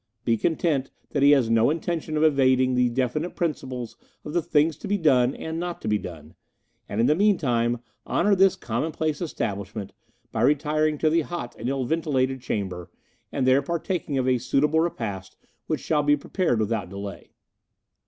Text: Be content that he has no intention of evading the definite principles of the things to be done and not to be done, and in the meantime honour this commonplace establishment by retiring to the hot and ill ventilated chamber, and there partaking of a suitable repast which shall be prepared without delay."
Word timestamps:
Be 0.25 0.35
content 0.35 0.89
that 1.11 1.21
he 1.21 1.29
has 1.29 1.47
no 1.47 1.69
intention 1.69 2.17
of 2.17 2.23
evading 2.23 2.73
the 2.73 2.89
definite 2.89 3.35
principles 3.35 3.95
of 4.25 4.33
the 4.33 4.41
things 4.41 4.75
to 4.77 4.87
be 4.87 4.97
done 4.97 5.35
and 5.35 5.59
not 5.59 5.79
to 5.83 5.87
be 5.87 5.99
done, 5.99 6.33
and 6.89 6.99
in 6.99 7.05
the 7.05 7.13
meantime 7.13 7.77
honour 8.07 8.33
this 8.33 8.55
commonplace 8.55 9.21
establishment 9.21 9.93
by 10.31 10.41
retiring 10.41 10.97
to 10.97 11.09
the 11.11 11.21
hot 11.21 11.55
and 11.59 11.69
ill 11.69 11.83
ventilated 11.85 12.41
chamber, 12.41 12.89
and 13.31 13.45
there 13.45 13.61
partaking 13.61 14.17
of 14.17 14.27
a 14.27 14.39
suitable 14.39 14.79
repast 14.79 15.35
which 15.67 15.81
shall 15.81 16.01
be 16.01 16.17
prepared 16.17 16.59
without 16.59 16.89
delay." 16.89 17.29